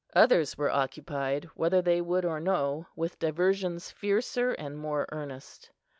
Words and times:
Others 0.15 0.57
were 0.57 0.71
occupied, 0.71 1.45
whether 1.53 1.79
they 1.79 2.01
would 2.01 2.25
or 2.25 2.39
no, 2.39 2.87
with 2.95 3.19
diversions 3.19 3.91
fiercer 3.91 4.53
and 4.53 4.75
more 4.79 5.05
earnest. 5.11 5.69